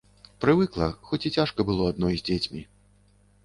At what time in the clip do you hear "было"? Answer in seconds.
1.69-1.83